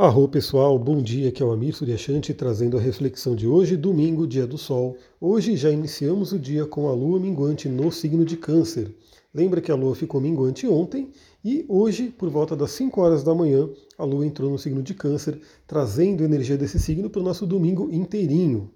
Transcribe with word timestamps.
Arro 0.00 0.28
pessoal, 0.28 0.78
bom 0.78 1.02
dia, 1.02 1.28
aqui 1.28 1.42
é 1.42 1.44
o 1.44 1.50
Amir 1.50 1.74
Suryashanti 1.74 2.32
trazendo 2.32 2.76
a 2.76 2.80
reflexão 2.80 3.34
de 3.34 3.48
hoje, 3.48 3.76
domingo, 3.76 4.28
dia 4.28 4.46
do 4.46 4.56
sol. 4.56 4.96
Hoje 5.20 5.56
já 5.56 5.72
iniciamos 5.72 6.30
o 6.30 6.38
dia 6.38 6.64
com 6.66 6.88
a 6.88 6.92
lua 6.92 7.18
minguante 7.18 7.68
no 7.68 7.90
signo 7.90 8.24
de 8.24 8.36
câncer. 8.36 8.94
Lembra 9.34 9.60
que 9.60 9.72
a 9.72 9.74
lua 9.74 9.96
ficou 9.96 10.20
minguante 10.20 10.68
ontem 10.68 11.10
e 11.44 11.64
hoje, 11.68 12.14
por 12.16 12.30
volta 12.30 12.54
das 12.54 12.70
5 12.70 13.00
horas 13.00 13.24
da 13.24 13.34
manhã, 13.34 13.68
a 13.98 14.04
lua 14.04 14.24
entrou 14.24 14.48
no 14.48 14.56
signo 14.56 14.84
de 14.84 14.94
câncer, 14.94 15.40
trazendo 15.66 16.22
energia 16.22 16.56
desse 16.56 16.78
signo 16.78 17.10
para 17.10 17.20
o 17.20 17.24
nosso 17.24 17.44
domingo 17.44 17.88
inteirinho. 17.90 18.70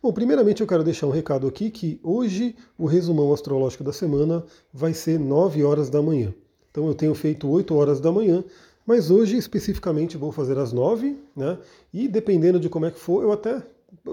Bom, 0.00 0.12
primeiramente 0.12 0.60
eu 0.60 0.66
quero 0.68 0.84
deixar 0.84 1.08
um 1.08 1.10
recado 1.10 1.48
aqui 1.48 1.72
que 1.72 1.98
hoje 2.04 2.54
o 2.78 2.86
resumão 2.86 3.32
astrológico 3.32 3.82
da 3.82 3.92
semana 3.92 4.44
vai 4.72 4.94
ser 4.94 5.18
9 5.18 5.64
horas 5.64 5.90
da 5.90 6.00
manhã. 6.00 6.32
Então 6.70 6.86
eu 6.86 6.94
tenho 6.94 7.14
feito 7.16 7.48
8 7.48 7.74
horas 7.74 7.98
da 7.98 8.12
manhã, 8.12 8.44
mas 8.88 9.10
hoje, 9.10 9.36
especificamente, 9.36 10.16
vou 10.16 10.32
fazer 10.32 10.56
às 10.56 10.72
nove, 10.72 11.14
né? 11.36 11.58
E 11.92 12.08
dependendo 12.08 12.58
de 12.58 12.70
como 12.70 12.86
é 12.86 12.90
que 12.90 12.98
for, 12.98 13.22
eu 13.22 13.30
até 13.30 13.62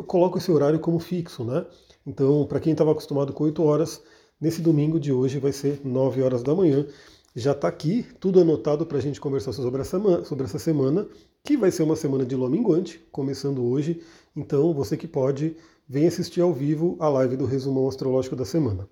coloco 0.05 0.37
esse 0.37 0.51
horário 0.51 0.81
como 0.81 0.99
fixo, 0.99 1.45
né? 1.45 1.65
Então, 2.05 2.45
para 2.45 2.59
quem 2.59 2.73
estava 2.73 2.91
acostumado 2.91 3.31
com 3.31 3.45
8 3.45 3.63
horas, 3.63 4.03
nesse 4.39 4.61
domingo 4.61 4.99
de 4.99 5.13
hoje 5.13 5.39
vai 5.39 5.53
ser 5.53 5.79
9 5.81 6.21
horas 6.21 6.43
da 6.43 6.53
manhã. 6.53 6.85
Já 7.33 7.53
está 7.53 7.69
aqui 7.69 8.05
tudo 8.19 8.41
anotado 8.41 8.85
para 8.85 8.97
a 8.97 9.01
gente 9.01 9.21
conversar 9.21 9.53
sobre 9.53 9.79
essa, 9.79 10.25
sobre 10.25 10.43
essa 10.43 10.59
semana, 10.59 11.07
que 11.41 11.55
vai 11.55 11.71
ser 11.71 11.83
uma 11.83 11.95
semana 11.95 12.25
de 12.25 12.35
lua 12.35 12.49
minguante, 12.49 13.01
começando 13.13 13.63
hoje. 13.63 14.01
Então, 14.35 14.73
você 14.73 14.97
que 14.97 15.07
pode, 15.07 15.55
vem 15.87 16.05
assistir 16.05 16.41
ao 16.41 16.51
vivo 16.51 16.97
a 16.99 17.07
live 17.07 17.37
do 17.37 17.45
resumão 17.45 17.87
astrológico 17.87 18.35
da 18.35 18.43
semana. 18.43 18.89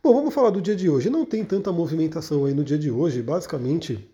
Bom, 0.00 0.14
vamos 0.14 0.32
falar 0.32 0.50
do 0.50 0.62
dia 0.62 0.76
de 0.76 0.88
hoje. 0.88 1.10
Não 1.10 1.26
tem 1.26 1.44
tanta 1.44 1.72
movimentação 1.72 2.44
aí 2.44 2.54
no 2.54 2.62
dia 2.62 2.78
de 2.78 2.92
hoje, 2.92 3.20
basicamente 3.22 4.08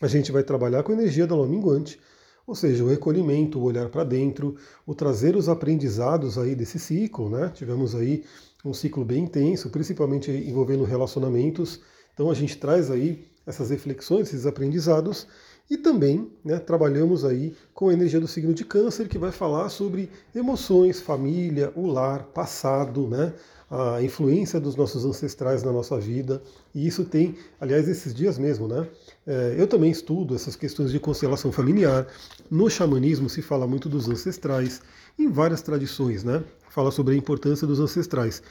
a 0.00 0.06
gente 0.06 0.30
vai 0.30 0.42
trabalhar 0.42 0.82
com 0.82 0.92
a 0.92 0.94
energia 0.94 1.26
da 1.26 1.34
lua 1.34 1.46
minguante, 1.46 1.98
ou 2.46 2.54
seja, 2.54 2.84
o 2.84 2.88
recolhimento, 2.88 3.58
o 3.58 3.62
olhar 3.62 3.88
para 3.88 4.04
dentro, 4.04 4.56
o 4.86 4.94
trazer 4.94 5.34
os 5.34 5.48
aprendizados 5.48 6.38
aí 6.38 6.54
desse 6.54 6.78
ciclo, 6.78 7.28
né? 7.28 7.50
Tivemos 7.52 7.94
aí 7.94 8.24
um 8.64 8.72
ciclo 8.72 9.04
bem 9.04 9.24
intenso, 9.24 9.70
principalmente 9.70 10.30
envolvendo 10.30 10.84
relacionamentos. 10.84 11.80
Então 12.14 12.30
a 12.30 12.34
gente 12.34 12.56
traz 12.56 12.90
aí 12.90 13.26
essas 13.46 13.70
reflexões, 13.70 14.28
esses 14.28 14.46
aprendizados 14.46 15.26
e 15.68 15.76
também 15.76 16.30
né, 16.44 16.58
trabalhamos 16.58 17.24
aí 17.24 17.56
com 17.74 17.88
a 17.88 17.92
energia 17.92 18.20
do 18.20 18.28
signo 18.28 18.54
de 18.54 18.64
câncer, 18.64 19.08
que 19.08 19.18
vai 19.18 19.32
falar 19.32 19.68
sobre 19.68 20.08
emoções, 20.34 21.00
família, 21.00 21.72
o 21.74 21.86
lar, 21.86 22.24
passado, 22.26 23.08
né, 23.08 23.32
a 23.70 24.00
influência 24.02 24.60
dos 24.60 24.76
nossos 24.76 25.04
ancestrais 25.04 25.62
na 25.62 25.72
nossa 25.72 25.98
vida. 25.98 26.42
E 26.74 26.86
isso 26.86 27.04
tem, 27.04 27.36
aliás, 27.60 27.88
esses 27.88 28.14
dias 28.14 28.38
mesmo, 28.38 28.68
né? 28.68 28.86
É, 29.26 29.56
eu 29.58 29.66
também 29.66 29.90
estudo 29.90 30.34
essas 30.34 30.54
questões 30.54 30.92
de 30.92 31.00
constelação 31.00 31.50
familiar. 31.50 32.06
No 32.50 32.70
xamanismo 32.70 33.28
se 33.28 33.42
fala 33.42 33.66
muito 33.66 33.88
dos 33.88 34.08
ancestrais, 34.08 34.80
em 35.18 35.28
várias 35.28 35.62
tradições, 35.62 36.22
né? 36.22 36.44
Fala 36.70 36.90
sobre 36.90 37.14
a 37.14 37.16
importância 37.16 37.66
dos 37.66 37.80
ancestrais. 37.80 38.42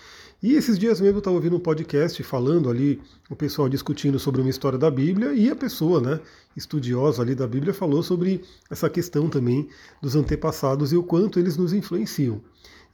E 0.43 0.53
esses 0.53 0.77
dias 0.77 0.99
mesmo 0.99 1.17
eu 1.17 1.19
estava 1.19 1.35
ouvindo 1.35 1.55
um 1.55 1.59
podcast 1.59 2.21
falando 2.23 2.69
ali, 2.69 3.01
o 3.29 3.35
pessoal 3.35 3.69
discutindo 3.69 4.19
sobre 4.19 4.41
uma 4.41 4.49
história 4.49 4.77
da 4.77 4.91
Bíblia, 4.91 5.33
e 5.33 5.49
a 5.49 5.55
pessoa, 5.55 6.01
né, 6.01 6.19
estudiosa 6.57 7.21
ali 7.21 7.33
da 7.33 7.47
Bíblia, 7.47 7.73
falou 7.73 8.03
sobre 8.03 8.43
essa 8.69 8.89
questão 8.89 9.29
também 9.29 9.69
dos 10.01 10.15
antepassados 10.15 10.91
e 10.91 10.97
o 10.97 11.03
quanto 11.03 11.39
eles 11.39 11.55
nos 11.55 11.71
influenciam. 11.71 12.41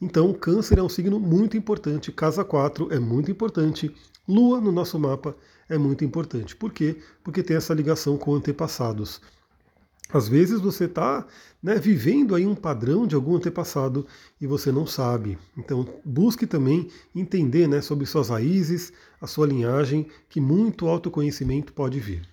Então, 0.01 0.33
Câncer 0.33 0.79
é 0.79 0.83
um 0.83 0.89
signo 0.89 1.19
muito 1.19 1.55
importante, 1.55 2.11
casa 2.11 2.43
4 2.43 2.91
é 2.91 2.99
muito 2.99 3.29
importante, 3.29 3.93
Lua 4.27 4.59
no 4.59 4.71
nosso 4.71 4.97
mapa 4.97 5.35
é 5.69 5.77
muito 5.77 6.03
importante. 6.03 6.55
Por 6.55 6.71
quê? 6.71 6.97
Porque 7.23 7.43
tem 7.43 7.55
essa 7.55 7.73
ligação 7.73 8.17
com 8.17 8.33
antepassados. 8.33 9.21
Às 10.13 10.27
vezes 10.27 10.59
você 10.59 10.85
está 10.85 11.25
né, 11.63 11.75
vivendo 11.75 12.35
aí 12.35 12.45
um 12.45 12.55
padrão 12.55 13.07
de 13.07 13.15
algum 13.15 13.35
antepassado 13.35 14.05
e 14.39 14.45
você 14.45 14.71
não 14.71 14.85
sabe. 14.85 15.37
Então 15.57 15.87
busque 16.03 16.45
também 16.45 16.89
entender 17.15 17.67
né, 17.67 17.81
sobre 17.81 18.05
suas 18.05 18.29
raízes, 18.29 18.91
a 19.21 19.27
sua 19.27 19.47
linhagem, 19.47 20.07
que 20.29 20.41
muito 20.41 20.87
autoconhecimento 20.87 21.71
pode 21.71 21.99
vir. 21.99 22.27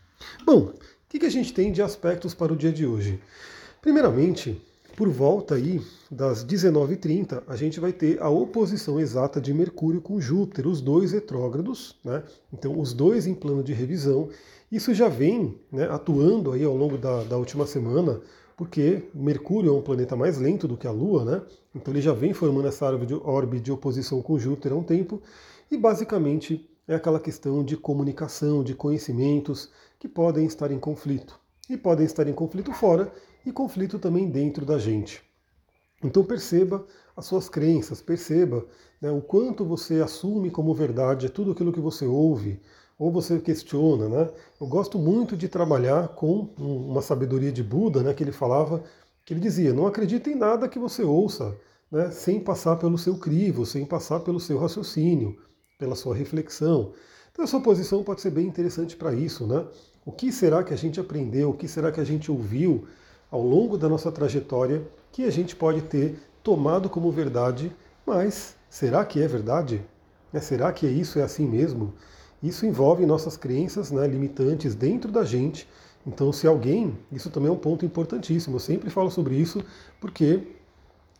Bom, 0.45 0.73
o 0.73 0.75
que, 1.09 1.21
que 1.21 1.27
a 1.27 1.31
gente 1.31 1.55
tem 1.55 1.71
de 1.71 1.81
aspectos 1.81 2.34
para 2.34 2.53
o 2.53 2.57
dia 2.57 2.73
de 2.73 2.84
hoje? 2.84 3.21
Primeiramente, 3.81 4.61
por 4.98 5.09
volta 5.10 5.54
aí 5.54 5.81
das 6.10 6.44
19h30, 6.44 7.44
a 7.47 7.54
gente 7.54 7.78
vai 7.78 7.92
ter 7.92 8.20
a 8.20 8.28
oposição 8.28 8.98
exata 8.98 9.41
de 9.41 9.54
Mercúrio 9.54 10.00
com 10.00 10.20
Júpiter, 10.20 10.66
os 10.66 10.81
dois 10.81 11.12
retrógrados, 11.12 11.94
né? 12.04 12.25
Então, 12.53 12.76
os 12.76 12.92
dois 12.92 13.25
em 13.25 13.32
plano 13.32 13.62
de 13.62 13.72
revisão. 13.72 14.28
Isso 14.72 14.92
já 14.92 15.09
vem 15.09 15.56
né, 15.70 15.88
atuando 15.88 16.50
aí 16.50 16.64
ao 16.64 16.76
longo 16.76 16.98
da, 16.98 17.22
da 17.22 17.36
última 17.36 17.64
semana, 17.64 18.20
porque 18.56 19.04
Mercúrio 19.14 19.70
é 19.70 19.72
um 19.72 19.81
planeta 19.81 20.16
mais 20.16 20.36
lento 20.36 20.66
do 20.66 20.76
que 20.76 20.88
a 20.88 20.91
Lua, 20.91 21.25
né? 21.25 21.42
Então 21.72 21.94
ele 21.94 22.03
já 22.03 22.12
vem 22.12 22.34
formando 22.34 22.66
essa 22.66 22.84
órbita 23.22 23.62
de 23.62 23.70
oposição 23.70 24.20
com 24.20 24.36
Júpiter 24.36 24.72
há 24.72 24.75
um 24.75 24.82
tempo, 24.82 25.22
e 25.70 25.76
basicamente 25.76 26.69
é 26.88 26.97
aquela 26.97 27.20
questão 27.20 27.62
de 27.62 27.76
comunicação, 27.76 28.65
de 28.65 28.75
conhecimentos 28.75 29.70
que 29.97 30.09
podem 30.09 30.44
estar 30.44 30.72
em 30.72 30.78
conflito. 30.80 31.38
E 31.70 31.76
podem 31.76 32.04
estar 32.04 32.26
em 32.26 32.32
conflito 32.32 32.72
fora 32.72 33.12
e 33.48 33.53
conflito 33.53 33.98
também 33.98 34.31
dentro 34.31 34.64
da 34.64 34.78
gente. 34.78 35.22
Então 36.03 36.25
perceba 36.25 36.86
as 37.16 37.26
suas 37.26 37.48
crenças, 37.48 38.00
perceba 38.00 38.64
né, 39.00 39.10
o 39.10 39.20
quanto 39.20 39.64
você 39.64 40.00
assume 40.00 40.50
como 40.50 40.75
verdade 40.75 41.28
tudo 41.28 41.53
aquilo 41.53 41.72
que 41.72 41.81
você 41.81 42.06
ouve 42.06 42.60
ou 42.98 43.10
você 43.10 43.38
questiona. 43.41 44.09
Né? 44.09 44.31
Eu 44.60 44.66
gosto 44.66 44.98
muito 44.98 45.36
de 45.36 45.48
trabalhar 45.48 46.09
com 46.09 46.50
uma 46.56 47.03
sabedoria 47.03 47.50
de 47.50 47.62
Buda, 47.62 48.03
né, 48.03 48.14
que 48.14 48.22
ele 48.22 48.32
falava, 48.32 48.82
que 49.25 49.32
ele 49.32 49.41
dizia, 49.41 49.72
não 49.72 49.86
acredite 49.86 50.30
em 50.30 50.34
nada 50.34 50.69
que 50.69 50.78
você 50.78 51.03
ouça, 51.03 51.56
né, 51.91 52.10
sem 52.10 52.41
passar 52.41 52.76
pelo 52.76 52.98
seu 52.98 53.19
crivo, 53.19 53.66
sem 53.66 53.84
passar 53.84 54.20
pelo 54.20 54.38
seu 54.38 54.59
raciocínio, 54.59 55.36
pela 55.78 55.97
sua 55.97 56.15
reflexão. 56.15 56.92
Então 57.32 57.44
a 57.44 57.48
sua 57.48 57.60
posição 57.60 58.03
pode 58.03 58.20
ser 58.20 58.30
bem 58.30 58.47
interessante 58.47 58.97
para 58.97 59.12
isso. 59.12 59.47
Né? 59.47 59.66
O 60.04 60.12
que 60.12 60.32
será 60.32 60.62
que 60.62 60.75
a 60.75 60.76
gente 60.76 60.98
aprendeu, 60.98 61.50
o 61.50 61.54
que 61.54 61.69
será 61.69 61.92
que 61.92 62.00
a 62.00 62.04
gente 62.04 62.30
ouviu 62.30 62.86
ao 63.31 63.43
longo 63.43 63.77
da 63.77 63.89
nossa 63.89 64.11
trajetória 64.11 64.83
que 65.12 65.25
a 65.25 65.31
gente 65.31 65.55
pode 65.56 65.83
ter 65.83 66.19
tomado 66.43 66.89
como 66.89 67.11
verdade, 67.11 67.75
mas 68.06 68.55
será 68.69 69.05
que 69.05 69.21
é 69.21 69.28
verdade? 69.28 69.83
É, 70.33 70.41
será 70.41 70.72
que 70.72 70.87
é 70.87 70.91
isso 70.91 71.19
é 71.19 71.22
assim 71.22 71.47
mesmo? 71.47 71.93
Isso 72.43 72.65
envolve 72.65 73.05
nossas 73.05 73.37
crenças 73.37 73.91
né, 73.91 74.06
limitantes 74.06 74.75
dentro 74.75 75.11
da 75.11 75.25
gente. 75.25 75.69
Então, 76.06 76.33
se 76.33 76.47
alguém, 76.47 76.97
isso 77.11 77.31
também 77.31 77.49
é 77.49 77.53
um 77.53 77.59
ponto 77.59 77.84
importantíssimo, 77.84 78.56
eu 78.56 78.61
sempre 78.61 78.89
falo 78.89 79.11
sobre 79.11 79.34
isso, 79.34 79.62
porque 80.00 80.43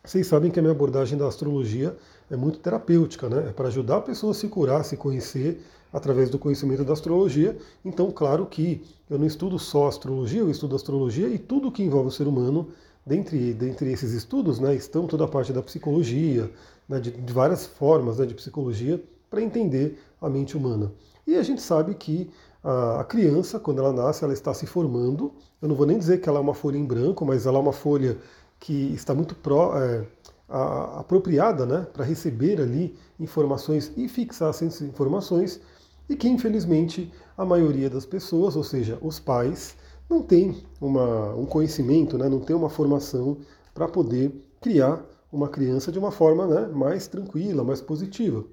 vocês 0.03 0.27
sabem 0.27 0.49
que 0.49 0.59
a 0.59 0.61
minha 0.61 0.73
abordagem 0.73 1.17
da 1.17 1.27
astrologia 1.27 1.95
é 2.31 2.35
muito 2.35 2.59
terapêutica, 2.59 3.27
né? 3.27 3.47
É 3.49 3.51
para 3.51 3.67
ajudar 3.67 3.97
a 3.97 4.01
pessoa 4.01 4.31
a 4.31 4.35
se 4.35 4.47
curar, 4.47 4.81
a 4.81 4.83
se 4.83 4.95
conhecer 4.95 5.61
através 5.91 6.29
do 6.29 6.37
conhecimento 6.37 6.83
da 6.83 6.93
astrologia. 6.93 7.57
Então, 7.83 8.11
claro 8.11 8.45
que 8.45 8.83
eu 9.09 9.17
não 9.17 9.25
estudo 9.25 9.57
só 9.57 9.87
astrologia, 9.87 10.41
eu 10.41 10.49
estudo 10.49 10.75
astrologia 10.75 11.27
e 11.27 11.37
tudo 11.37 11.71
que 11.71 11.83
envolve 11.83 12.09
o 12.09 12.11
ser 12.11 12.27
humano. 12.27 12.69
Dentre, 13.05 13.53
dentre 13.53 13.91
esses 13.91 14.11
estudos, 14.11 14.59
né, 14.59 14.75
estão 14.75 15.07
toda 15.07 15.25
a 15.25 15.27
parte 15.27 15.51
da 15.51 15.63
psicologia, 15.63 16.49
né, 16.87 16.99
de, 16.99 17.11
de, 17.11 17.33
várias 17.33 17.65
formas 17.65 18.19
né, 18.19 18.25
de 18.25 18.35
psicologia, 18.35 19.03
para 19.29 19.41
entender 19.41 19.99
a 20.21 20.29
mente 20.29 20.55
humana. 20.55 20.91
E 21.25 21.35
a 21.35 21.43
gente 21.43 21.61
sabe 21.61 21.95
que 21.95 22.29
a, 22.63 23.01
a 23.01 23.03
criança, 23.03 23.59
quando 23.59 23.79
ela 23.79 23.93
nasce, 23.93 24.23
ela 24.23 24.33
está 24.33 24.53
se 24.53 24.67
formando. 24.67 25.31
Eu 25.61 25.67
não 25.67 25.75
vou 25.75 25.87
nem 25.87 25.97
dizer 25.97 26.19
que 26.21 26.29
ela 26.29 26.37
é 26.37 26.41
uma 26.41 26.53
folha 26.53 26.77
em 26.77 26.85
branco, 26.85 27.25
mas 27.25 27.45
ela 27.45 27.57
é 27.57 27.61
uma 27.61 27.73
folha 27.73 28.17
que 28.59 28.93
está 28.93 29.13
muito 29.13 29.35
pró, 29.35 29.77
é, 29.77 30.05
a, 30.49 30.99
apropriada 30.99 31.65
né, 31.65 31.87
para 31.93 32.03
receber 32.03 32.59
ali 32.59 32.95
informações 33.19 33.91
e 33.95 34.07
fixar 34.07 34.49
essas 34.49 34.81
informações, 34.81 35.61
e 36.09 36.15
que 36.15 36.27
infelizmente 36.27 37.11
a 37.37 37.45
maioria 37.45 37.89
das 37.89 38.05
pessoas, 38.05 38.55
ou 38.55 38.63
seja, 38.63 38.97
os 39.01 39.19
pais, 39.19 39.75
não 40.09 40.23
tem 40.23 40.63
uma, 40.81 41.35
um 41.35 41.45
conhecimento, 41.45 42.17
né, 42.17 42.27
não 42.27 42.39
tem 42.39 42.55
uma 42.55 42.69
formação 42.69 43.37
para 43.73 43.87
poder 43.87 44.33
criar 44.59 45.05
uma 45.31 45.47
criança 45.47 45.91
de 45.91 45.99
uma 45.99 46.11
forma 46.11 46.47
né, 46.47 46.67
mais 46.67 47.07
tranquila, 47.07 47.63
mais 47.63 47.79
positiva. 47.79 48.43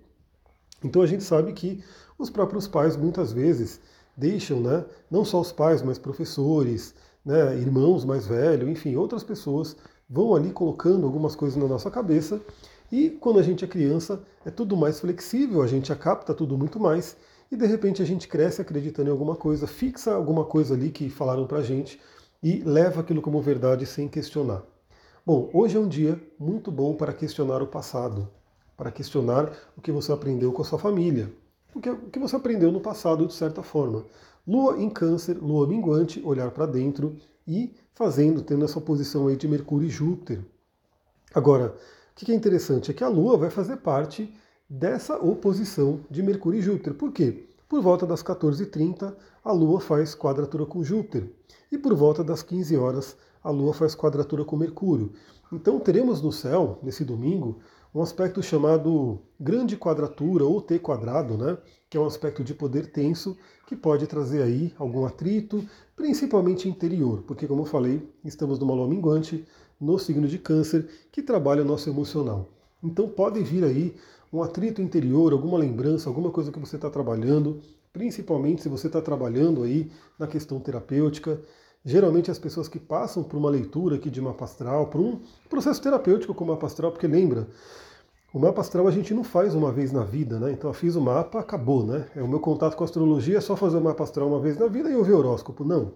Então 0.84 1.00
a 1.00 1.06
gente 1.06 1.24
sabe 1.24 1.52
que 1.54 1.82
os 2.18 2.28
próprios 2.28 2.68
pais 2.68 2.96
muitas 2.96 3.32
vezes 3.32 3.80
deixam, 4.14 4.60
né, 4.60 4.84
não 5.10 5.24
só 5.24 5.40
os 5.40 5.50
pais, 5.50 5.82
mas 5.82 5.98
professores, 5.98 6.94
né, 7.24 7.58
irmãos 7.58 8.04
mais 8.04 8.26
velhos, 8.26 8.68
enfim, 8.68 8.94
outras 8.96 9.24
pessoas 9.24 9.76
vão 10.08 10.34
ali 10.34 10.50
colocando 10.50 11.04
algumas 11.04 11.34
coisas 11.34 11.60
na 11.60 11.68
nossa 11.68 11.90
cabeça 11.90 12.40
e 12.90 13.10
quando 13.10 13.38
a 13.38 13.42
gente 13.42 13.64
é 13.64 13.68
criança 13.68 14.22
é 14.44 14.50
tudo 14.50 14.76
mais 14.76 15.00
flexível, 15.00 15.62
a 15.62 15.66
gente 15.66 15.94
capta 15.96 16.32
tudo 16.32 16.56
muito 16.56 16.78
mais 16.78 17.16
e 17.50 17.56
de 17.56 17.66
repente 17.66 18.02
a 18.02 18.04
gente 18.04 18.28
cresce 18.28 18.60
acreditando 18.60 19.08
em 19.08 19.12
alguma 19.12 19.36
coisa, 19.36 19.66
fixa 19.66 20.14
alguma 20.14 20.44
coisa 20.44 20.74
ali 20.74 20.90
que 20.90 21.10
falaram 21.10 21.46
pra 21.46 21.62
gente 21.62 22.00
e 22.42 22.62
leva 22.62 23.00
aquilo 23.00 23.22
como 23.22 23.40
verdade 23.40 23.86
sem 23.86 24.08
questionar. 24.08 24.62
Bom, 25.24 25.50
hoje 25.52 25.76
é 25.76 25.80
um 25.80 25.88
dia 25.88 26.20
muito 26.38 26.70
bom 26.70 26.94
para 26.94 27.12
questionar 27.12 27.60
o 27.60 27.66
passado, 27.66 28.28
para 28.76 28.92
questionar 28.92 29.50
o 29.76 29.80
que 29.80 29.90
você 29.90 30.12
aprendeu 30.12 30.52
com 30.52 30.62
a 30.62 30.64
sua 30.64 30.78
família, 30.78 31.32
o 31.74 31.80
que, 31.80 31.90
o 31.90 32.10
que 32.10 32.18
você 32.18 32.36
aprendeu 32.36 32.70
no 32.70 32.80
passado 32.80 33.26
de 33.26 33.34
certa 33.34 33.62
forma. 33.62 34.04
Lua 34.46 34.80
em 34.80 34.88
câncer, 34.88 35.36
lua 35.38 35.66
minguante, 35.66 36.22
olhar 36.24 36.52
para 36.52 36.66
dentro, 36.66 37.16
e 37.46 37.74
fazendo, 37.94 38.42
tendo 38.42 38.64
essa 38.64 38.80
posição 38.80 39.28
aí 39.28 39.36
de 39.36 39.48
Mercúrio 39.48 39.86
e 39.86 39.90
Júpiter. 39.90 40.40
Agora, 41.34 41.74
o 42.12 42.24
que 42.24 42.32
é 42.32 42.34
interessante 42.34 42.90
é 42.90 42.94
que 42.94 43.04
a 43.04 43.08
Lua 43.08 43.36
vai 43.36 43.50
fazer 43.50 43.76
parte 43.76 44.34
dessa 44.68 45.16
oposição 45.16 46.00
de 46.10 46.22
Mercúrio 46.22 46.58
e 46.58 46.62
Júpiter. 46.62 46.94
Por 46.94 47.12
quê? 47.12 47.48
Por 47.68 47.80
volta 47.82 48.06
das 48.06 48.22
14h30, 48.22 49.14
a 49.44 49.52
Lua 49.52 49.80
faz 49.80 50.14
quadratura 50.14 50.66
com 50.66 50.82
Júpiter. 50.82 51.32
E 51.70 51.76
por 51.76 51.94
volta 51.94 52.22
das 52.22 52.42
15 52.42 52.76
horas, 52.76 53.16
a 53.42 53.50
Lua 53.50 53.74
faz 53.74 53.94
quadratura 53.94 54.44
com 54.44 54.56
Mercúrio. 54.56 55.12
Então 55.52 55.78
teremos 55.78 56.20
no 56.20 56.32
céu, 56.32 56.78
nesse 56.82 57.04
domingo, 57.04 57.60
um 57.96 58.02
aspecto 58.02 58.42
chamado 58.42 59.18
grande 59.40 59.74
quadratura 59.74 60.44
ou 60.44 60.60
T 60.60 60.78
quadrado, 60.78 61.38
né? 61.38 61.56
que 61.88 61.96
é 61.96 62.00
um 62.00 62.04
aspecto 62.04 62.44
de 62.44 62.52
poder 62.52 62.92
tenso 62.92 63.38
que 63.66 63.74
pode 63.74 64.06
trazer 64.06 64.42
aí 64.42 64.74
algum 64.78 65.06
atrito, 65.06 65.66
principalmente 65.96 66.68
interior, 66.68 67.22
porque 67.26 67.46
como 67.46 67.62
eu 67.62 67.66
falei, 67.66 68.06
estamos 68.22 68.58
numa 68.58 68.74
lua 68.74 68.86
minguante 68.86 69.46
no 69.80 69.98
signo 69.98 70.28
de 70.28 70.38
câncer 70.38 70.86
que 71.10 71.22
trabalha 71.22 71.62
o 71.62 71.64
nosso 71.64 71.88
emocional. 71.88 72.46
Então 72.84 73.08
pode 73.08 73.42
vir 73.42 73.64
aí 73.64 73.96
um 74.30 74.42
atrito 74.42 74.82
interior, 74.82 75.32
alguma 75.32 75.56
lembrança, 75.56 76.10
alguma 76.10 76.30
coisa 76.30 76.52
que 76.52 76.58
você 76.58 76.76
está 76.76 76.90
trabalhando, 76.90 77.62
principalmente 77.94 78.60
se 78.60 78.68
você 78.68 78.88
está 78.88 79.00
trabalhando 79.00 79.62
aí 79.62 79.90
na 80.18 80.26
questão 80.26 80.60
terapêutica. 80.60 81.40
Geralmente 81.88 82.32
as 82.32 82.38
pessoas 82.38 82.66
que 82.66 82.80
passam 82.80 83.22
por 83.22 83.36
uma 83.36 83.48
leitura 83.48 83.94
aqui 83.94 84.10
de 84.10 84.20
mapa 84.20 84.44
astral, 84.44 84.88
por 84.88 85.00
um 85.00 85.20
processo 85.48 85.80
terapêutico 85.80 86.34
com 86.34 86.44
mapa 86.44 86.66
astral, 86.66 86.90
porque 86.90 87.06
lembra, 87.06 87.46
o 88.34 88.40
mapa 88.40 88.60
astral 88.60 88.88
a 88.88 88.90
gente 88.90 89.14
não 89.14 89.22
faz 89.22 89.54
uma 89.54 89.70
vez 89.70 89.92
na 89.92 90.02
vida, 90.02 90.40
né? 90.40 90.50
Então 90.50 90.68
eu 90.68 90.74
fiz 90.74 90.96
o 90.96 91.00
mapa, 91.00 91.38
acabou, 91.38 91.86
né? 91.86 92.08
É 92.16 92.20
o 92.20 92.26
meu 92.26 92.40
contato 92.40 92.76
com 92.76 92.82
a 92.82 92.86
astrologia 92.86 93.38
é 93.38 93.40
só 93.40 93.54
fazer 93.54 93.76
o 93.76 93.80
mapa 93.80 94.02
astral 94.02 94.26
uma 94.26 94.40
vez 94.40 94.58
na 94.58 94.66
vida 94.66 94.90
e 94.90 94.96
ouvir 94.96 95.12
o 95.12 95.18
horóscopo. 95.18 95.64
Não. 95.64 95.92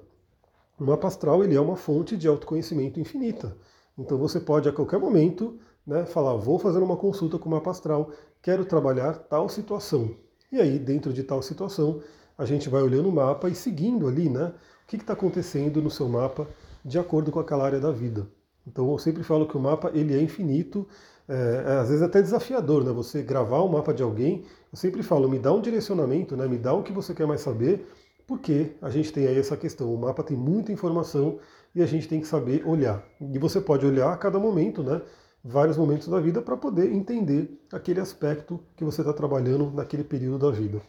O 0.79 0.85
mapa 0.85 1.09
astral 1.09 1.43
ele 1.43 1.57
é 1.57 1.61
uma 1.61 1.75
fonte 1.75 2.17
de 2.17 2.29
autoconhecimento 2.29 3.01
infinita. 3.01 3.57
Então 3.99 4.17
você 4.17 4.39
pode 4.39 4.69
a 4.69 4.73
qualquer 4.73 5.01
momento 5.01 5.59
né, 5.85 6.07
falar, 6.07 6.37
vou 6.37 6.57
fazer 6.57 6.79
uma 6.79 6.97
consulta 6.97 7.37
com 7.37 7.49
o 7.49 7.53
mapa 7.53 7.73
astral, 7.73 8.13
quero 8.41 8.65
trabalhar 8.65 9.15
tal 9.15 9.49
situação. 9.49 10.15
E 10.53 10.61
aí, 10.61 10.79
dentro 10.79 11.13
de 11.13 11.25
tal 11.25 11.43
situação, 11.43 12.01
a 12.39 12.45
gente 12.45 12.69
vai 12.69 12.81
olhando 12.81 13.09
o 13.09 13.13
mapa 13.13 13.49
e 13.49 13.57
seguindo 13.57 14.07
ali, 14.07 14.29
né? 14.29 14.55
Que 14.91 14.97
está 14.97 15.13
acontecendo 15.13 15.81
no 15.81 15.89
seu 15.89 16.09
mapa 16.09 16.49
de 16.85 16.99
acordo 16.99 17.31
com 17.31 17.39
aquela 17.39 17.65
área 17.65 17.79
da 17.79 17.93
vida. 17.93 18.27
Então 18.67 18.91
eu 18.91 18.99
sempre 18.99 19.23
falo 19.23 19.47
que 19.47 19.57
o 19.57 19.61
mapa 19.61 19.93
ele 19.95 20.13
é 20.13 20.21
infinito, 20.21 20.85
é, 21.29 21.65
é, 21.65 21.73
às 21.79 21.91
vezes 21.91 22.03
até 22.03 22.21
desafiador, 22.21 22.83
né? 22.83 22.91
Você 22.91 23.23
gravar 23.23 23.61
o 23.61 23.69
mapa 23.69 23.95
de 23.95 24.03
alguém, 24.03 24.45
eu 24.73 24.77
sempre 24.77 25.05
falo, 25.05 25.29
me 25.29 25.39
dá 25.39 25.53
um 25.53 25.61
direcionamento, 25.61 26.37
né? 26.37 26.49
Me 26.49 26.59
dá 26.59 26.73
o 26.75 26.83
que 26.83 26.93
você 26.93 27.15
quer 27.15 27.25
mais 27.25 27.41
saber, 27.41 27.89
porque 28.27 28.73
a 28.83 28.91
gente 28.91 29.13
tem 29.13 29.29
aí 29.29 29.39
essa 29.39 29.57
questão. 29.57 29.95
O 29.95 29.97
mapa 29.97 30.25
tem 30.25 30.37
muita 30.37 30.73
informação 30.73 31.39
e 31.73 31.81
a 31.81 31.87
gente 31.87 32.09
tem 32.09 32.21
que 32.21 32.27
saber 32.27 32.67
olhar. 32.67 33.01
E 33.21 33.39
você 33.39 33.61
pode 33.61 33.87
olhar 33.87 34.13
a 34.13 34.17
cada 34.17 34.41
momento, 34.41 34.83
né? 34.83 35.03
vários 35.45 35.77
momentos 35.77 36.09
da 36.09 36.19
vida 36.19 36.43
para 36.43 36.57
poder 36.57 36.93
entender 36.93 37.61
aquele 37.73 38.01
aspecto 38.01 38.59
que 38.77 38.85
você 38.85 39.03
está 39.03 39.13
trabalhando 39.13 39.71
naquele 39.71 40.03
período 40.03 40.51
da 40.51 40.51
vida. 40.51 40.83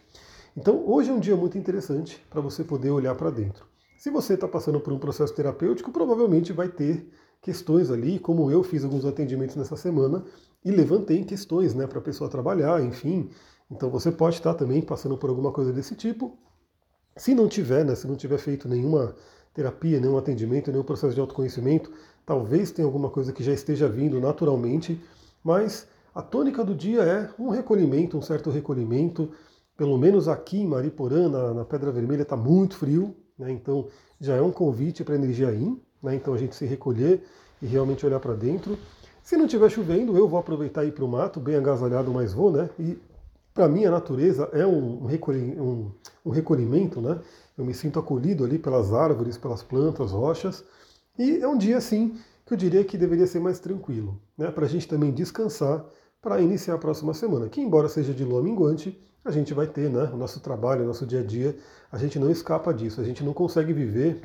Então, 0.56 0.84
hoje 0.86 1.08
é 1.08 1.12
um 1.12 1.20
dia 1.20 1.36
muito 1.36 1.56
interessante 1.56 2.20
para 2.28 2.40
você 2.40 2.64
poder 2.64 2.90
olhar 2.90 3.14
para 3.14 3.30
dentro. 3.30 3.71
Se 4.02 4.10
você 4.10 4.34
está 4.34 4.48
passando 4.48 4.80
por 4.80 4.92
um 4.92 4.98
processo 4.98 5.32
terapêutico, 5.32 5.92
provavelmente 5.92 6.52
vai 6.52 6.66
ter 6.66 7.08
questões 7.40 7.88
ali, 7.88 8.18
como 8.18 8.50
eu 8.50 8.64
fiz 8.64 8.82
alguns 8.82 9.04
atendimentos 9.04 9.54
nessa 9.54 9.76
semana 9.76 10.24
e 10.64 10.72
levantei 10.72 11.22
questões 11.22 11.72
né, 11.72 11.86
para 11.86 12.00
a 12.00 12.02
pessoa 12.02 12.28
trabalhar, 12.28 12.82
enfim. 12.82 13.30
Então 13.70 13.88
você 13.88 14.10
pode 14.10 14.34
estar 14.34 14.54
também 14.54 14.82
passando 14.82 15.16
por 15.16 15.30
alguma 15.30 15.52
coisa 15.52 15.72
desse 15.72 15.94
tipo. 15.94 16.36
Se 17.16 17.32
não 17.32 17.46
tiver, 17.46 17.84
né, 17.84 17.94
se 17.94 18.08
não 18.08 18.16
tiver 18.16 18.38
feito 18.38 18.68
nenhuma 18.68 19.14
terapia, 19.54 20.00
nenhum 20.00 20.18
atendimento, 20.18 20.72
nenhum 20.72 20.82
processo 20.82 21.14
de 21.14 21.20
autoconhecimento, 21.20 21.92
talvez 22.26 22.72
tenha 22.72 22.84
alguma 22.84 23.08
coisa 23.08 23.32
que 23.32 23.44
já 23.44 23.52
esteja 23.52 23.88
vindo 23.88 24.18
naturalmente, 24.18 25.00
mas 25.44 25.86
a 26.12 26.22
tônica 26.22 26.64
do 26.64 26.74
dia 26.74 27.02
é 27.02 27.30
um 27.38 27.50
recolhimento, 27.50 28.18
um 28.18 28.22
certo 28.22 28.50
recolhimento. 28.50 29.30
Pelo 29.76 29.96
menos 29.96 30.26
aqui 30.26 30.58
em 30.58 30.66
Mariporã, 30.66 31.28
na, 31.28 31.54
na 31.54 31.64
Pedra 31.64 31.92
Vermelha, 31.92 32.22
está 32.22 32.36
muito 32.36 32.74
frio, 32.74 33.14
né? 33.42 33.52
então 33.52 33.88
já 34.20 34.34
é 34.34 34.40
um 34.40 34.52
convite 34.52 35.04
para 35.04 35.14
a 35.14 35.18
energia 35.18 35.50
Yin, 35.50 35.80
né? 36.02 36.14
então 36.14 36.32
a 36.32 36.38
gente 36.38 36.54
se 36.54 36.64
recolher 36.64 37.22
e 37.60 37.66
realmente 37.66 38.06
olhar 38.06 38.20
para 38.20 38.34
dentro. 38.34 38.78
Se 39.22 39.36
não 39.36 39.46
estiver 39.46 39.70
chovendo, 39.70 40.16
eu 40.16 40.28
vou 40.28 40.38
aproveitar 40.38 40.84
e 40.84 40.88
ir 40.88 40.92
para 40.92 41.04
o 41.04 41.08
mato, 41.08 41.38
bem 41.38 41.56
agasalhado, 41.56 42.10
mas 42.12 42.32
vou, 42.32 42.50
né? 42.50 42.68
E 42.78 42.98
para 43.54 43.68
mim 43.68 43.84
a 43.84 43.90
natureza 43.90 44.48
é 44.52 44.66
um, 44.66 45.06
um, 45.06 45.92
um 46.26 46.30
recolhimento, 46.30 47.00
né? 47.00 47.20
Eu 47.56 47.64
me 47.64 47.72
sinto 47.72 47.98
acolhido 47.98 48.44
ali 48.44 48.58
pelas 48.58 48.92
árvores, 48.92 49.36
pelas 49.36 49.62
plantas, 49.62 50.10
rochas. 50.10 50.64
E 51.16 51.38
é 51.38 51.46
um 51.46 51.56
dia 51.56 51.76
assim 51.76 52.18
que 52.44 52.52
eu 52.52 52.56
diria 52.56 52.82
que 52.84 52.98
deveria 52.98 53.26
ser 53.26 53.40
mais 53.40 53.60
tranquilo, 53.60 54.20
né? 54.36 54.50
Para 54.50 54.66
a 54.66 54.68
gente 54.68 54.88
também 54.88 55.12
descansar 55.12 55.84
para 56.22 56.40
iniciar 56.40 56.74
a 56.74 56.78
próxima 56.78 57.12
semana. 57.12 57.48
Que 57.48 57.60
embora 57.60 57.88
seja 57.88 58.14
de 58.14 58.24
lua 58.24 58.40
minguante, 58.40 58.98
a 59.24 59.30
gente 59.32 59.52
vai 59.52 59.66
ter, 59.66 59.90
né? 59.90 60.08
O 60.12 60.16
nosso 60.16 60.40
trabalho, 60.40 60.84
o 60.84 60.86
nosso 60.86 61.04
dia 61.04 61.20
a 61.20 61.24
dia, 61.24 61.56
a 61.90 61.98
gente 61.98 62.18
não 62.18 62.30
escapa 62.30 62.72
disso. 62.72 63.00
A 63.00 63.04
gente 63.04 63.24
não 63.24 63.34
consegue 63.34 63.72
viver 63.72 64.22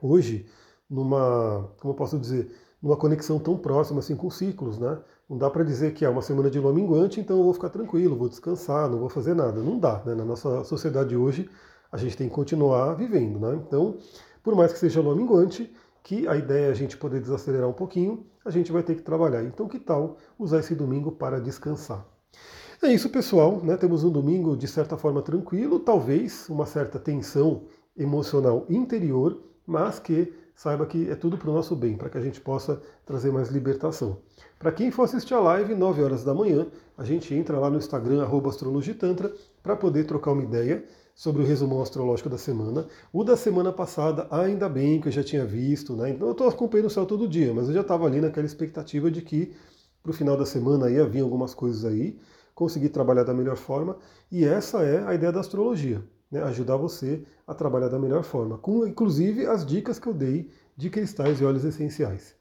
hoje 0.00 0.46
numa, 0.88 1.68
como 1.80 1.94
eu 1.94 1.96
posso 1.96 2.18
dizer, 2.18 2.54
numa 2.80 2.96
conexão 2.96 3.38
tão 3.38 3.56
próxima 3.56 4.00
assim 4.00 4.14
com 4.14 4.30
ciclos, 4.30 4.78
né? 4.78 4.98
Não 5.28 5.36
dá 5.36 5.50
para 5.50 5.64
dizer 5.64 5.92
que 5.94 6.04
é 6.04 6.08
uma 6.08 6.22
semana 6.22 6.48
de 6.48 6.60
lua 6.60 6.72
minguante, 6.72 7.18
então 7.18 7.38
eu 7.38 7.44
vou 7.44 7.52
ficar 7.52 7.70
tranquilo, 7.70 8.14
vou 8.14 8.28
descansar, 8.28 8.88
não 8.88 8.98
vou 8.98 9.08
fazer 9.08 9.34
nada. 9.34 9.60
Não 9.60 9.78
dá, 9.78 10.02
né? 10.04 10.14
Na 10.14 10.24
nossa 10.24 10.62
sociedade 10.64 11.16
hoje, 11.16 11.50
a 11.90 11.96
gente 11.96 12.16
tem 12.16 12.28
que 12.28 12.34
continuar 12.34 12.94
vivendo, 12.94 13.40
né? 13.40 13.60
Então, 13.66 13.96
por 14.42 14.54
mais 14.54 14.72
que 14.72 14.78
seja 14.78 15.00
lua 15.00 15.16
minguante, 15.16 15.74
que 16.06 16.24
a 16.28 16.36
ideia 16.36 16.66
é 16.66 16.70
a 16.70 16.74
gente 16.74 16.96
poder 16.96 17.20
desacelerar 17.20 17.68
um 17.68 17.72
pouquinho, 17.72 18.24
a 18.44 18.50
gente 18.50 18.70
vai 18.70 18.80
ter 18.84 18.94
que 18.94 19.02
trabalhar. 19.02 19.42
Então, 19.42 19.66
que 19.66 19.80
tal 19.80 20.18
usar 20.38 20.60
esse 20.60 20.72
domingo 20.72 21.10
para 21.10 21.40
descansar? 21.40 22.06
É 22.80 22.86
isso, 22.86 23.10
pessoal. 23.10 23.60
Né? 23.60 23.76
Temos 23.76 24.04
um 24.04 24.10
domingo 24.10 24.56
de 24.56 24.68
certa 24.68 24.96
forma 24.96 25.20
tranquilo, 25.20 25.80
talvez 25.80 26.48
uma 26.48 26.64
certa 26.64 27.00
tensão 27.00 27.64
emocional 27.96 28.64
interior, 28.70 29.36
mas 29.66 29.98
que 29.98 30.32
saiba 30.54 30.86
que 30.86 31.10
é 31.10 31.16
tudo 31.16 31.36
para 31.36 31.50
o 31.50 31.54
nosso 31.54 31.74
bem, 31.74 31.96
para 31.96 32.08
que 32.08 32.18
a 32.18 32.22
gente 32.22 32.40
possa 32.40 32.80
trazer 33.04 33.32
mais 33.32 33.48
libertação. 33.48 34.18
Para 34.60 34.70
quem 34.70 34.92
for 34.92 35.02
assistir 35.02 35.34
a 35.34 35.40
live, 35.40 35.74
9 35.74 36.04
horas 36.04 36.22
da 36.22 36.32
manhã, 36.32 36.68
a 36.96 37.02
gente 37.02 37.34
entra 37.34 37.58
lá 37.58 37.68
no 37.68 37.78
Instagram, 37.78 38.24
astrologitantra, 38.48 39.34
para 39.60 39.74
poder 39.74 40.04
trocar 40.04 40.30
uma 40.30 40.44
ideia 40.44 40.84
sobre 41.16 41.42
o 41.42 41.46
resumão 41.46 41.80
astrológico 41.80 42.28
da 42.28 42.36
semana. 42.36 42.86
O 43.10 43.24
da 43.24 43.38
semana 43.38 43.72
passada, 43.72 44.28
ainda 44.30 44.68
bem 44.68 45.00
que 45.00 45.08
eu 45.08 45.12
já 45.12 45.24
tinha 45.24 45.46
visto, 45.46 45.96
né? 45.96 46.10
Então 46.10 46.28
eu 46.28 46.32
estou 46.32 46.46
acompanhando 46.46 46.86
o 46.86 46.90
céu 46.90 47.06
todo 47.06 47.26
dia, 47.26 47.54
mas 47.54 47.68
eu 47.68 47.74
já 47.74 47.80
estava 47.80 48.04
ali 48.06 48.20
naquela 48.20 48.46
expectativa 48.46 49.10
de 49.10 49.22
que 49.22 49.54
para 50.02 50.10
o 50.10 50.14
final 50.14 50.36
da 50.36 50.44
semana 50.44 50.90
ia 50.90 51.06
vir 51.06 51.22
algumas 51.22 51.54
coisas 51.54 51.86
aí, 51.86 52.18
conseguir 52.54 52.90
trabalhar 52.90 53.24
da 53.24 53.32
melhor 53.32 53.56
forma, 53.56 53.96
e 54.30 54.44
essa 54.44 54.82
é 54.82 55.04
a 55.06 55.14
ideia 55.14 55.32
da 55.32 55.40
astrologia, 55.40 56.04
né? 56.30 56.42
ajudar 56.42 56.76
você 56.76 57.24
a 57.46 57.54
trabalhar 57.54 57.88
da 57.88 57.98
melhor 57.98 58.22
forma, 58.22 58.58
com 58.58 58.86
inclusive 58.86 59.46
as 59.46 59.64
dicas 59.64 59.98
que 59.98 60.06
eu 60.06 60.14
dei 60.14 60.50
de 60.76 60.90
cristais 60.90 61.40
e 61.40 61.44
óleos 61.44 61.64
essenciais. 61.64 62.34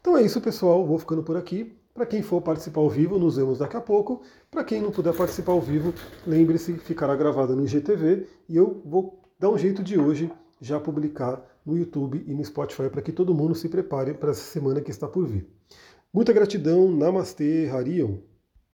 Então 0.00 0.16
é 0.16 0.22
isso, 0.22 0.40
pessoal, 0.40 0.84
vou 0.86 0.98
ficando 0.98 1.22
por 1.22 1.36
aqui. 1.36 1.76
Para 1.94 2.06
quem 2.06 2.22
for 2.22 2.40
participar 2.40 2.80
ao 2.80 2.88
vivo, 2.88 3.18
nos 3.18 3.36
vemos 3.36 3.58
daqui 3.58 3.76
a 3.76 3.80
pouco. 3.80 4.22
Para 4.50 4.64
quem 4.64 4.80
não 4.80 4.90
puder 4.90 5.14
participar 5.14 5.52
ao 5.52 5.60
vivo, 5.60 5.92
lembre-se, 6.26 6.72
ficará 6.78 7.14
gravada 7.14 7.54
no 7.54 7.66
IGTV 7.66 8.26
e 8.48 8.56
eu 8.56 8.80
vou 8.82 9.22
dar 9.38 9.50
um 9.50 9.58
jeito 9.58 9.82
de 9.82 9.98
hoje 9.98 10.32
já 10.58 10.80
publicar 10.80 11.44
no 11.66 11.76
YouTube 11.76 12.24
e 12.26 12.32
no 12.32 12.42
Spotify 12.42 12.88
para 12.88 13.02
que 13.02 13.12
todo 13.12 13.34
mundo 13.34 13.54
se 13.54 13.68
prepare 13.68 14.14
para 14.14 14.30
essa 14.30 14.40
semana 14.40 14.80
que 14.80 14.90
está 14.90 15.06
por 15.06 15.26
vir. 15.26 15.46
Muita 16.10 16.32
gratidão, 16.32 16.90
Namastê, 16.90 17.68
Harion. 17.70 18.16